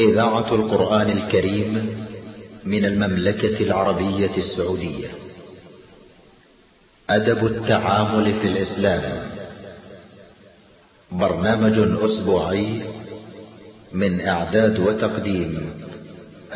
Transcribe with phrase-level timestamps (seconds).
[0.00, 2.04] إذاعة القرآن الكريم
[2.64, 5.08] من المملكة العربية السعودية.
[7.10, 9.02] أدب التعامل في الإسلام.
[11.12, 12.80] برنامج أسبوعي
[13.92, 15.70] من إعداد وتقديم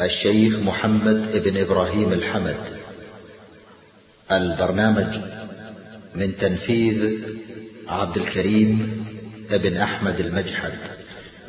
[0.01, 2.57] الشيخ محمد بن إبراهيم الحمد.
[4.33, 5.19] البرنامج
[6.15, 7.13] من تنفيذ
[7.89, 9.05] عبد الكريم
[9.51, 10.73] بن أحمد المجحد.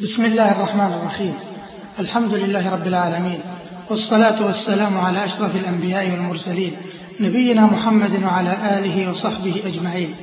[0.01, 1.54] بسم الله الرحمن الرحيم.
[1.99, 3.39] الحمد لله رب العالمين
[3.89, 6.71] والصلاة والسلام على أشرف الأنبياء والمرسلين
[7.19, 10.15] نبينا محمد وعلى آله وصحبه أجمعين.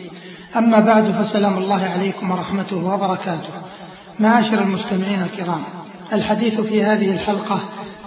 [0.57, 3.49] أما بعد فسلام الله عليكم ورحمته وبركاته.
[4.21, 5.63] معاشر المستمعين الكرام
[6.13, 7.61] الحديث في هذه الحلقة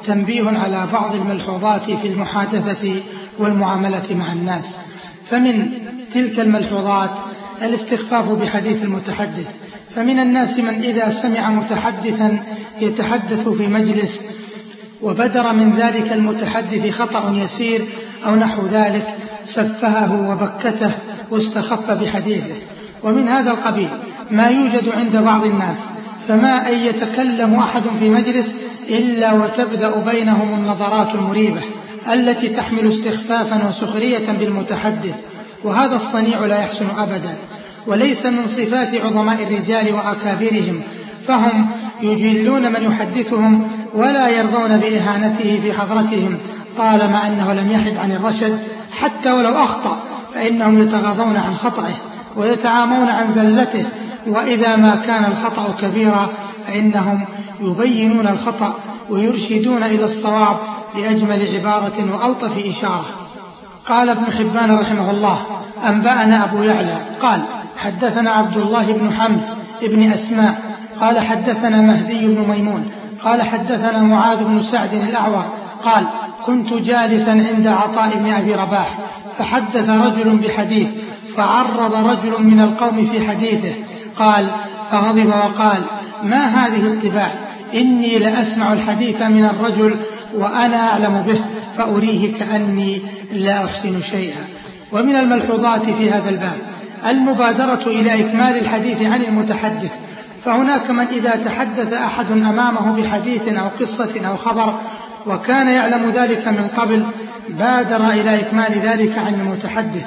[0.08, 2.95] تنبيه على بعض الملحوظات في المحادثة
[3.40, 4.80] والمعاملة مع الناس.
[5.30, 5.72] فمن
[6.14, 7.12] تلك الملحوظات
[7.62, 9.48] الاستخفاف بحديث المتحدث
[9.95, 12.38] فمن الناس من إذا سمع متحدثا
[12.81, 14.25] يتحدث في مجلس
[15.02, 17.81] وبدر من ذلك المتحدث خطأ يسير
[18.25, 20.92] أو نحو ذلك سفهه وبكته
[21.31, 22.55] واستخف بحديثه.
[23.03, 23.89] ومن هذا القبيل
[24.31, 25.83] ما يوجد عند بعض الناس
[26.27, 28.55] فما أن يتكلم أحد في مجلس
[28.89, 31.61] إلا وتبدأ بينهم النظرات المريبة
[32.14, 35.16] التي تحمل استخفافا وسخرية بالمتحدث
[35.64, 37.36] وهذا الصنيع لا يحسن أبدا.
[37.88, 40.81] وليس من صفات عظماء الرجال وأكابرهم
[41.28, 41.67] فهم
[42.02, 46.38] يجلون من يحدثهم ولا يرضون بإهانته في حضرتهم
[46.77, 48.59] طالما أنه لم يحد عن الرشد
[49.00, 51.94] حتى ولو أخطأ فإنهم يتغاضون عن خطأه
[52.36, 53.86] ويتعامون عن زلته
[54.27, 56.30] وإذا ما كان الخطأ كبيرا
[56.67, 57.25] فإنهم
[57.61, 58.73] يبينون الخطأ
[59.09, 60.58] ويرشدون إلى الصواب
[60.95, 63.05] بأجمل عبارة وألطف إشارة.
[63.88, 65.45] قال ابن حبان رحمه الله
[65.88, 67.42] أنبأنا أبو يعلى قال
[67.86, 69.41] حدثنا عبد الله بن حمد
[69.81, 70.61] بن أسماء
[71.02, 72.92] قال حدثنا مهدي بن ميمون
[73.23, 75.45] قال حدثنا معاذ بن سعد الأعور
[75.83, 76.03] قال
[76.45, 78.98] كنت جالسا عند عطاء بن أبي رباح
[79.37, 80.87] فحدث رجل بحديث
[81.37, 83.73] فعرض رجل من القوم في حديثه
[84.20, 84.48] قال
[84.92, 85.81] فغضب وقال
[86.23, 87.31] ما هذه الطباع؟
[87.73, 89.95] إني لأسمع الحديث من الرجل
[90.33, 91.42] وأنا أعلم به
[91.77, 94.45] فأريه كأني لا أحسن شيئا.
[94.92, 96.74] ومن الملحوظات في هذا الباب
[97.10, 99.92] المبادرة إلى إكمال الحديث عن المتحدث.
[100.45, 104.73] فهناك من إذا تحدث أحد أمامه بحديث أو قصة أو خبر
[105.28, 107.05] وكان يعلم ذلك من قبل
[107.50, 110.05] بادر إلى إكمال ذلك عن المتحدث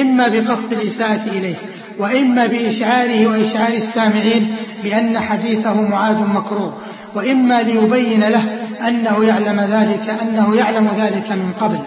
[0.00, 1.54] إما بقصد الإساءة إليه
[1.98, 6.78] وإما بإشعاره وإشعار السامعين بأن حديثه معاد مكروه
[7.14, 8.44] وإما ليبين له
[8.88, 11.78] أنه يعلم ذلك أنه يعلم ذلك من قبل.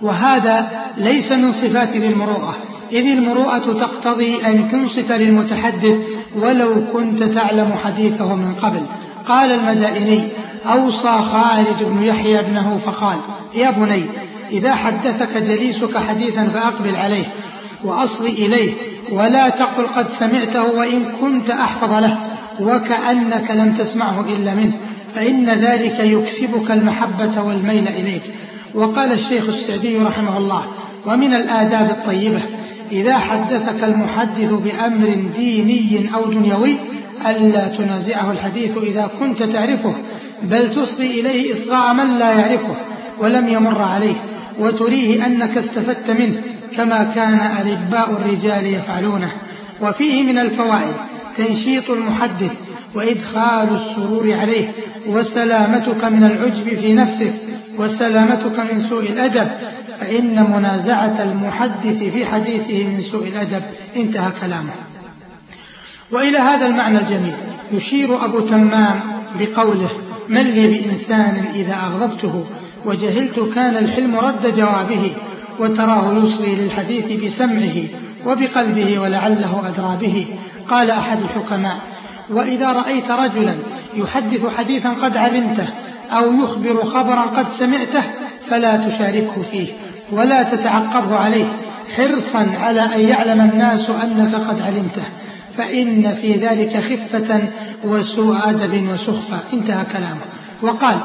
[0.00, 2.56] وهذا ليس من صفات ذي المروءة
[2.92, 5.96] إذ المروءة تقتضي أن تنصت للمتحدث
[6.40, 8.80] ولو كنت تعلم حديثه من قبل.
[9.28, 10.28] قال المدائني
[10.66, 13.16] أوصى خالد بن يحيى ابنه فقال
[13.54, 14.02] يا بني
[14.50, 17.24] إذا حدثك جليسك حديثا فأقبل عليه
[17.84, 18.72] وأصغي إليه
[19.12, 22.18] ولا تقل قد سمعته وإن كنت أحفظ له
[22.60, 24.72] وكأنك لم تسمعه إلا منه
[25.14, 28.22] فإن ذلك يكسبك المحبة والميل إليك.
[28.74, 30.62] وقال الشيخ السعدي رحمه الله
[31.06, 32.40] ومن الآداب الطيبة
[32.92, 36.76] إذا حدثك المحدث بأمر ديني أو دنيوي
[37.26, 39.94] ألا تنازعه الحديث إذا كنت تعرفه
[40.42, 42.74] بل تصغي إليه إصغاء من لا يعرفه
[43.18, 44.14] ولم يمر عليه
[44.58, 46.42] وتريه أنك استفدت منه
[46.76, 49.32] كما كان ألباء الرجال يفعلونه.
[49.80, 50.94] وفيه من الفوائد
[51.36, 52.52] تنشيط المحدث
[52.94, 54.72] وإدخال السرور عليه
[55.06, 57.32] وسلامتك من العجب في نفسك
[57.78, 59.48] وسلامتك من سوء الأدب
[60.02, 63.62] فإن منازعة المحدث في حديثه من سوء الأدب.
[63.96, 64.72] انتهى كلامه.
[66.10, 67.34] وإلى هذا المعنى الجميل.
[67.72, 69.00] يشير أبو تمام
[69.38, 69.90] بقوله
[70.28, 72.44] من لي بإنسان إذا أغضبته
[72.84, 75.12] وجهلت كان الحلم رد جوابه
[75.58, 77.82] وتراه يصغي للحديث بسمعه
[78.26, 80.26] وبقلبه ولعله أدرى به
[80.70, 81.78] قال أحد الحكماء
[82.30, 83.54] وإذا رأيت رجلا
[83.94, 85.66] يحدث حديثا قد علمته
[86.10, 88.02] أو يخبر خبرا قد سمعته
[88.50, 89.66] فلا تشاركه فيه
[90.12, 91.44] ولا تتعقبه عليه
[91.96, 95.02] حرصا على أن يعلم الناس أنك قد علمته.
[95.58, 97.40] فإن في ذلك خفة
[97.84, 99.38] وسوء أدب وسخفة.
[99.52, 100.24] انتهى كلامه.
[100.62, 100.96] وقال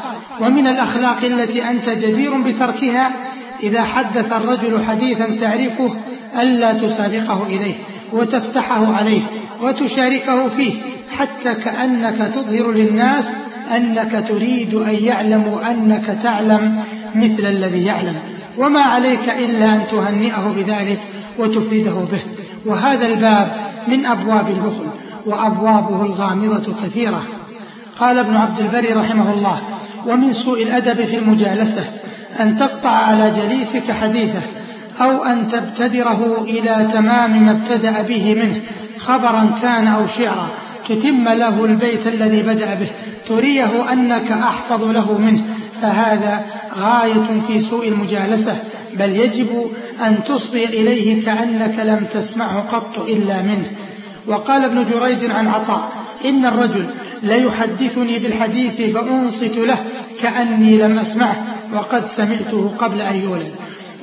[0.41, 3.11] ومن الأخلاق التي أنت جدير بتركها
[3.63, 5.95] إذا حدث الرجل حديثا تعرفه
[6.41, 7.75] ألا تسابقه إليه
[8.13, 9.21] وتفتحه عليه
[9.61, 10.73] وتشاركه فيه
[11.11, 13.31] حتى كأنك تظهر للناس
[13.75, 16.83] أنك تريد أن يعلموا أنك تعلم
[17.15, 18.15] مثل الذي يعلم.
[18.57, 20.99] وما عليك إلا أن تهنئه بذلك
[21.39, 22.21] وتفرده به.
[22.65, 23.51] وهذا الباب
[23.87, 24.87] من أبواب البخل
[25.25, 27.23] وأبوابه الغامضة كثيرة.
[27.99, 29.61] قال ابن عبد البر رحمه الله
[30.07, 31.83] ومن سوء الأدب في المجالسة
[32.39, 34.41] أن تقطع على جليسك حديثه
[35.01, 38.61] أو أن تبتدره إلى تمام ما ابتدأ به منه
[38.97, 40.47] خبرا كان أو شعرا
[40.89, 42.87] تتم له البيت الذي بدأ به
[43.27, 45.41] تريه أنك أحفظ له منه
[45.81, 46.45] فهذا
[46.77, 48.57] غاية في سوء المجالسة
[48.93, 49.71] بل يجب
[50.05, 53.71] أن تصغي إليه كأنك لم تسمعه قط إلا منه.
[54.27, 55.91] وقال ابن جريج عن عطاء
[56.25, 56.85] إن الرجل
[57.23, 59.77] ليحدثني بالحديث فأنصت له
[60.21, 61.43] كأني لم أسمعه
[61.73, 63.51] وقد سمعته قبل أن يولد.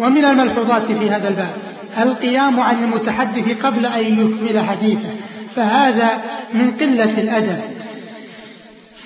[0.01, 1.55] ومن الملحوظات في هذا الباب
[1.99, 5.09] القيام عن المتحدث قبل أن يكمل حديثه
[5.57, 6.11] فهذا
[6.55, 7.74] من قلة الأدب.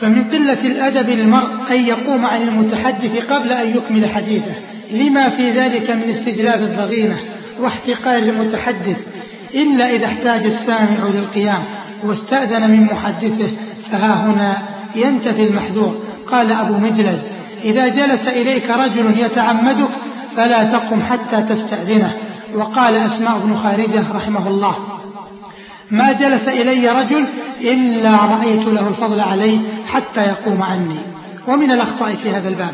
[0.00, 4.52] فمن قلة الأدب للمرء أن يقوم عن المتحدث قبل أن يكمل حديثه
[4.92, 7.16] لما في ذلك من استجلاب الضغينة
[7.60, 9.06] واحتقار المتحدث
[9.54, 11.62] إلا إذا احتاج السامع للقيام
[12.04, 13.48] واستأذن من محدثه
[13.92, 14.62] فها هنا
[14.96, 15.98] ينتفي المحذور.
[16.30, 17.22] قال أبو مجلز
[17.64, 19.88] إذا جلس إليك رجل يتعمدك
[20.36, 22.12] فلا تقم حتى تستأذنه.
[22.54, 24.97] وقال أسماء بن خارجة رحمه الله
[25.90, 27.24] ما جلس إلي رجل
[27.60, 30.98] إلا رأيت له الفضل علي حتى يقوم عني.
[31.46, 32.72] ومن الأخطاء في هذا الباب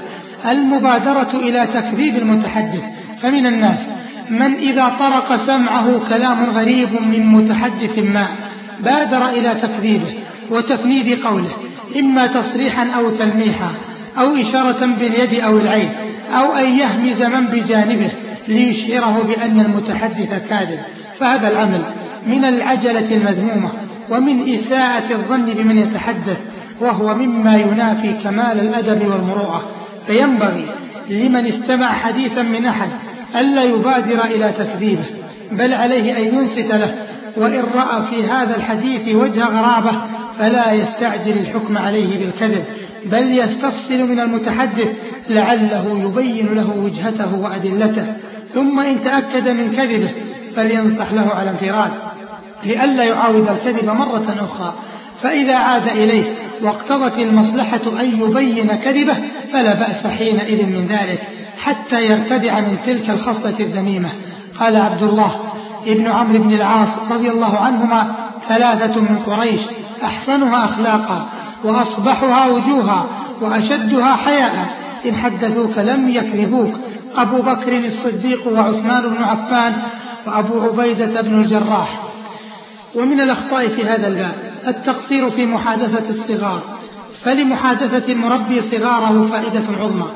[0.50, 2.82] المبادرة إلى تكذيب المتحدث.
[3.22, 3.90] فمن الناس
[4.30, 8.26] من إذا طرق سمعه كلام غريب من متحدث ما
[8.80, 10.14] بادر إلى تكذيبه
[10.50, 11.50] وتفنيد قوله
[11.98, 13.70] إما تصريحا أو تلميحا
[14.18, 15.90] أو إشارة باليد أو العين
[16.38, 18.10] أو أن يهمز من بجانبه
[18.48, 20.78] ليشعره بأن المتحدث كاذب.
[21.20, 21.82] فهذا العمل
[22.26, 23.68] من العجلة المذمومة
[24.10, 26.36] ومن إساءة الظن بمن يتحدث
[26.80, 29.62] وهو مما ينافي كمال الأدب والمروءة.
[30.06, 30.66] فينبغي
[31.10, 32.88] لمن استمع حديثا من أحد
[33.36, 35.04] ألا يبادر إلى تكذيبه
[35.52, 36.94] بل عليه أن ينصت له.
[37.36, 39.92] وإن رأى في هذا الحديث وجه غرابة
[40.38, 42.64] فلا يستعجل الحكم عليه بالكذب
[43.04, 44.88] بل يستفصل من المتحدث
[45.30, 48.06] لعله يبين له وجهته وأدلته.
[48.54, 50.10] ثم إن تأكد من كذبه
[50.56, 51.90] فلينصح له على انفراد.
[52.66, 54.74] لئلا يعاود الكذب مرة أخرى.
[55.22, 59.16] فإذا عاد إليه واقتضت المصلحة أن يبين كذبه
[59.52, 61.22] فلا بأس حينئذ من ذلك
[61.58, 64.08] حتى يرتدع من تلك الخصلة الذميمة.
[64.60, 65.36] قال عبد الله
[65.86, 68.14] ابن عمرو بن العاص رضي الله عنهما
[68.48, 69.60] ثلاثة من قريش
[70.04, 71.26] أحسنها أخلاقا
[71.64, 73.06] وأصبحها وجوها
[73.40, 74.66] وأشدها حياء.
[75.08, 76.74] إن حدثوك لم يكذبوك.
[77.16, 79.72] أبو بكر الصديق وعثمان بن عفان
[80.26, 82.13] وأبو عبيدة بن الجراح.
[82.94, 84.34] ومن الأخطاء في هذا الباب
[84.66, 86.62] التقصير في محادثة الصغار.
[87.24, 90.06] فلمحادثة المربي صغاره فائدة عظمى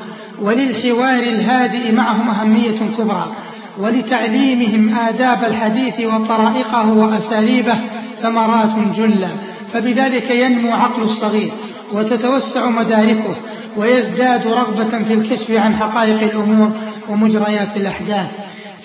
[0.41, 3.33] وللحوار الهادئ معهم أهمية كبرى
[3.79, 7.75] ولتعليمهم آداب الحديث وطرائقه وأساليبه
[8.23, 9.31] ثمرات جلة.
[9.73, 11.53] فبذلك ينمو عقل الصغير
[11.93, 13.35] وتتوسع مداركه
[13.77, 16.71] ويزداد رغبة في الكشف عن حقائق الأمور
[17.09, 18.31] ومجريات الأحداث.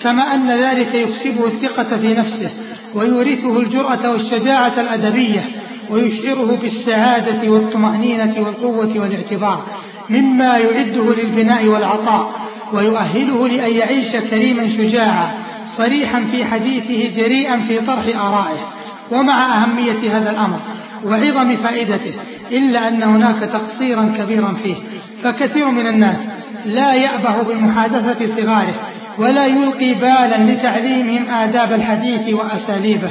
[0.02, 2.50] كما أن ذلك يكسبه الثقة في نفسه
[2.94, 5.44] ويورثه الجرأة والشجاعة الأدبية
[5.90, 9.64] ويشعره بالسعادة والطمأنينة والقوة والاعتبار
[10.10, 12.32] مما يعده للبناء والعطاء
[12.72, 15.34] ويؤهله لأن يعيش كريما شجاعا
[15.66, 18.68] صريحا في حديثه جريئا في طرح آرائه.
[19.10, 20.58] ومع أهمية هذا الأمر
[21.04, 22.12] وعظم فائدته
[22.50, 24.74] إلا أن هناك تقصيرا كبيرا فيه
[25.22, 26.28] فكثير من الناس
[26.66, 28.74] لا يأبه بمحادثة صغاره
[29.18, 33.08] ولا يلقي بالا لتعليمهم آداب الحديث وأساليبه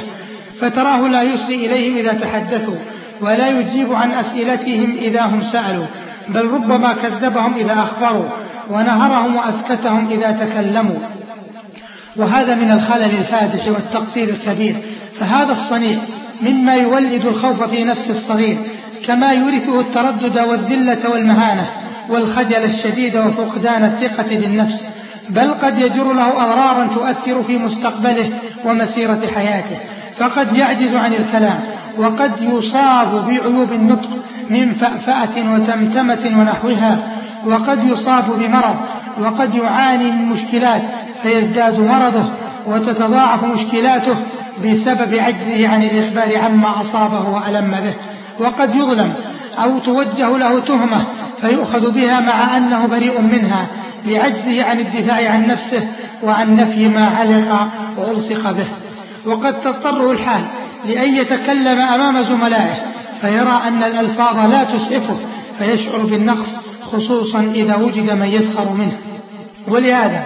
[0.60, 2.76] فتراه لا يسري إليهم إذا تحدثوا
[3.20, 5.86] ولا يجيب عن أسئلتهم إذا هم سألوا
[6.28, 8.28] بل ربما كذبهم إذا أخبروا
[8.70, 10.98] ونهرهم وأسكتهم إذا تكلموا.
[12.16, 14.76] وهذا من الخلل الفادح والتقصير الكبير
[15.20, 15.98] فهذا الصنيع
[16.42, 18.58] مما يولد الخوف في نفس الصغير
[19.06, 21.70] كما يورثه التردد والذلة والمهانة
[22.08, 24.84] والخجل الشديد وفقدان الثقة بالنفس.
[25.28, 28.30] بل قد يجر له أضرارا تؤثر في مستقبله
[28.64, 29.76] ومسيرة حياته
[30.18, 31.60] فقد يعجز عن الكلام
[31.98, 34.08] وقد يصاب بعيوب النطق
[34.50, 36.98] من فأفأة وتمتمة ونحوها
[37.46, 38.76] وقد يصاب بمرض
[39.20, 40.82] وقد يعاني من مشكلات
[41.22, 42.24] فيزداد مرضه
[42.66, 44.14] وتتضاعف مشكلاته
[44.64, 47.94] بسبب عجزه عن الإخبار عما أصابه وألم به
[48.46, 49.14] وقد يظلم
[49.62, 51.04] أو توجه له تهمة
[51.40, 53.66] فيؤخذ بها مع أنه بريء منها.
[54.06, 55.88] لعجزه عن الدفاع عن نفسه
[56.22, 58.66] وعن نفي ما علق وألصق به.
[59.26, 60.42] وقد تضطره الحال
[60.88, 62.74] لأن يتكلم أمام زملائه
[63.20, 65.16] فيرى أن الألفاظ لا تسعفه
[65.58, 68.96] فيشعر بالنقص خصوصا إذا وجد من يسخر منه.
[69.68, 70.22] ولهذا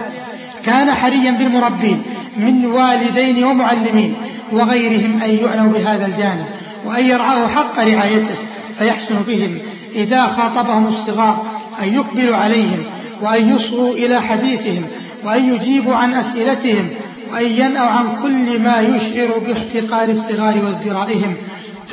[0.65, 2.03] كان حريا بالمربين
[2.37, 4.15] من والدين ومعلمين
[4.51, 6.45] وغيرهم أن يعنوا بهذا الجانب
[6.85, 8.35] وأن يرعاه حق رعايته
[8.79, 9.57] فيحسن بهم
[9.95, 11.45] إذا خاطبهم الصغار
[11.83, 12.83] أن يقبلوا عليهم
[13.21, 14.83] وأن يصغوا إلى حديثهم
[15.23, 16.89] وأن يجيبوا عن أسئلتهم
[17.33, 21.35] وأن ينأوا عن كل ما يشعر باحتقار الصغار وازدرائهم.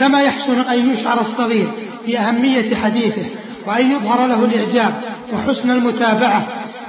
[0.00, 1.68] كما يحسن أن يشعر الصغير
[2.06, 3.23] بأهمية حديثه
[3.66, 4.95] وأن يظهر له الإعجاب
[5.33, 6.47] وحسن المتابعة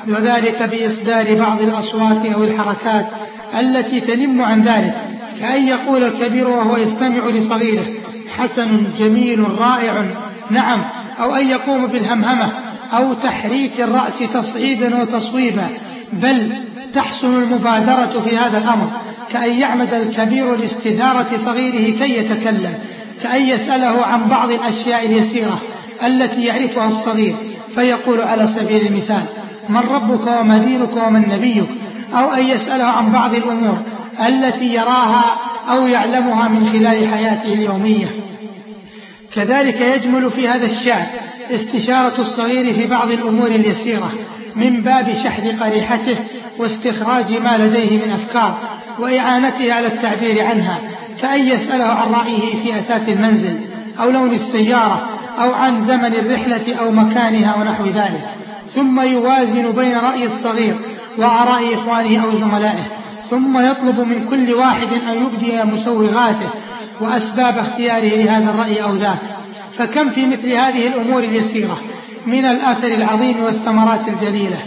[0.07, 3.05] وذلك بإصدار بعض الأصوات أو الحركات
[3.59, 4.95] التي تنم عن ذلك.
[5.39, 7.85] كأن يقول الكبير وهو يستمع لصغيره
[8.37, 10.05] حسن جميل رائع
[10.49, 10.83] نعم.
[11.21, 15.67] أو أن يقوم بالهمهمة أو تحريك الرأس تصعيدا وتصويبا
[16.13, 16.51] بل
[16.93, 18.89] تحسن المبادرة في هذا الأمر
[19.31, 22.73] كأن يعمد الكبير لاستدارة صغيره كي يتكلم
[23.23, 25.61] كأن يسأله عن بعض الأشياء اليسيرة
[26.05, 27.35] التي يعرفها الصغير
[27.75, 29.23] فيقول على سبيل المثال
[29.69, 31.67] من ربك وما دينك ومن نبيك؟
[32.13, 33.77] أو أن يسأله عن بعض الأمور
[34.27, 35.35] التي يراها
[35.69, 38.07] أو يعلمها من خلال حياته اليومية.
[39.35, 41.05] كذلك يجمل في هذا الشأن
[41.51, 44.11] استشارة الصغير في بعض الأمور اليسيرة
[44.55, 46.15] من باب شحذ قريحته
[46.57, 48.57] واستخراج ما لديه من أفكار
[48.99, 50.79] وإعانته على التعبير عنها
[51.21, 53.59] كأن يسأله عن رأيه في أثاث المنزل
[53.99, 58.27] أو لون السيارة أو عن زمن الرحلة أو مكانها ونحو ذلك.
[58.75, 60.75] ثم يوازن بين رأي الصغير
[61.17, 62.83] وآراء إخوانه أو زملائه.
[63.29, 66.49] ثم يطلب من كل واحد أن يبدي مسوغاته
[67.01, 69.36] وأسباب اختياره لهذا الرأي أو ذاك.
[69.77, 71.81] فكم في مثل هذه الأمور اليسيرة
[72.25, 74.57] من الأثر العظيم والثمرات الجليلة.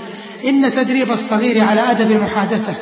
[0.44, 2.74] إن تدريب الصغير على أدب المحادثة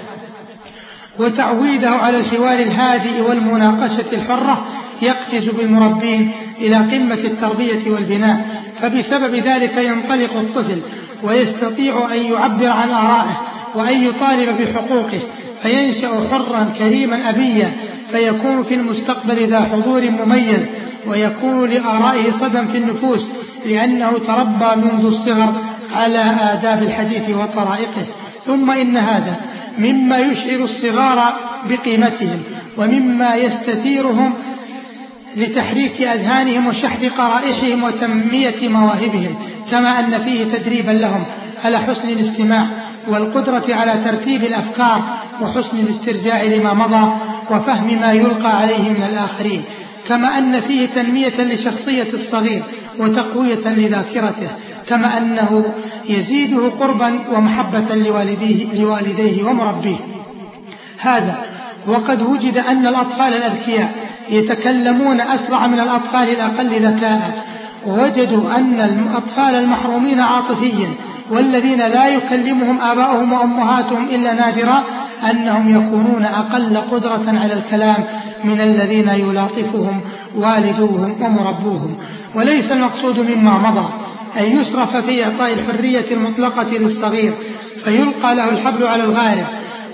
[1.18, 4.66] وتعويده على الحوار الهادئ والمناقشة الحرة
[5.02, 8.68] يقفز بالمربين إلى قمة التربية والبناء.
[8.82, 10.80] فبسبب ذلك ينطلق الطفل
[11.22, 13.42] ويستطيع أن يعبر عن آرائه
[13.74, 15.20] وأن يطالب بحقوقه
[15.62, 17.72] فينشأ حرا كريما أبيا
[18.12, 20.66] فيكون في المستقبل ذا حضور مميز
[21.10, 23.28] ويكون لآرائه صدى في النفوس
[23.66, 25.54] لأنه تربى منذ الصغر
[25.96, 28.06] على آداب الحديث وطرائقه.
[28.46, 29.36] ثم إن هذا
[29.78, 31.32] مما يشعر الصغار
[31.70, 32.42] بقيمتهم
[32.76, 34.34] ومما يستثيرهم
[35.36, 39.34] لتحريك أذهانهم وشحذ قرائحهم وتنمية مواهبهم
[39.70, 41.24] كما أن فيه تدريبا لهم
[41.64, 42.66] على حسن الاستماع
[43.06, 45.02] والقدرة على ترتيب الأفكار
[45.42, 47.12] وحسن الاسترجاع لما مضى
[47.50, 49.62] وفهم ما يلقى عليه من الآخرين.
[50.08, 52.62] كما أن فيه تنمية لشخصية الصغير
[52.98, 54.48] وتقوية لذاكرته
[54.88, 55.74] كما أنه
[56.08, 59.96] يزيده قربا ومحبة لوالديه, لوالديه ومربيه.
[60.98, 61.38] هذا
[61.86, 63.92] وقد وجد أن الأطفال الأذكياء
[64.30, 67.44] يتكلمون أسرع من الأطفال الأقل ذكاء.
[67.86, 70.90] ووجدوا أن الأطفال المحرومين عاطفيا
[71.30, 74.84] والذين لا يكلمهم آباؤهم وأمهاتهم إلا نادرا
[75.30, 78.04] أنهم يكونون أقل قدرة على الكلام
[78.44, 80.00] من الذين يلاطفهم
[80.36, 81.96] والدوهم ومربوهم
[82.34, 83.88] وليس المقصود مما مضى
[84.40, 87.32] أن يسرف في إعطاء الحرية المطلقة للصغير
[87.84, 89.46] فيلقى له الحبل على الغارب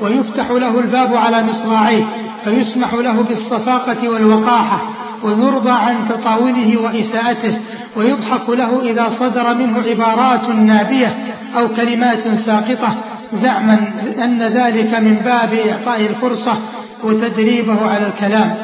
[0.02, 2.04] ويفتح له الباب على مصراعيه
[2.44, 4.82] فيسمح له بالصفاقة والوقاحة
[5.22, 7.58] ويرضى عن تطاوله وإساءته
[7.96, 11.16] ويضحك له إذا صدر منه عبارات نابية
[11.58, 12.94] أو كلمات ساقطة.
[13.34, 13.86] زعما
[14.24, 16.58] أن ذلك من باب إعطاء الفرصة
[17.02, 18.56] وتدريبه على الكلام.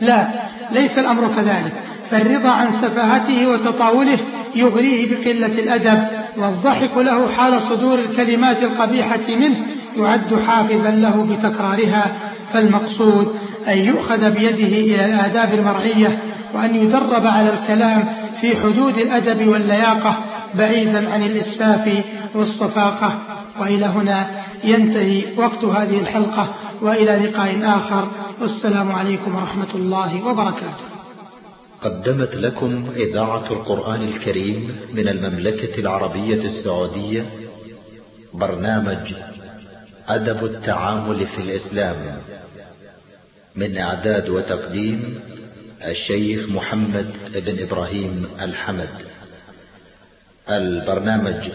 [0.00, 0.28] لا
[0.72, 1.72] ليس الأمر كذلك.
[2.10, 4.18] فالرضا عن سفاهته وتطاوله
[4.54, 6.04] يغريه بقلة الأدب
[6.36, 9.56] والضحك له حال صدور الكلمات القبيحة منه
[9.96, 12.06] يعد حافزا له بتكرارها.
[12.52, 13.36] فالمقصود
[13.68, 16.18] أن يؤخذ بيده إلى الآداب المرعية
[16.54, 18.04] وأن يدرب على الكلام
[18.40, 20.14] في حدود الأدب واللياقة
[20.54, 22.04] بعيدا عن الإسفاف
[22.34, 23.18] والصفاقة.
[23.60, 24.30] وإلى هنا
[24.64, 28.08] ينتهي وقت هذه الحلقة وإلى لقاء آخر.
[28.40, 30.86] والسلام عليكم ورحمة الله وبركاته.
[31.80, 37.26] قدمت لكم إذاعة القرآن الكريم من المملكة العربية السعودية
[38.34, 39.14] برنامج
[40.08, 41.96] أدب التعامل في الإسلام
[43.56, 45.20] من إعداد وتقديم
[45.86, 48.88] الشيخ محمد بن إبراهيم الحمد.
[50.48, 51.50] البرنامج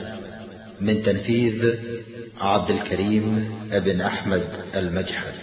[0.82, 1.76] من تنفيذ
[2.42, 5.35] عبد الكريم بن أحمد المجحد.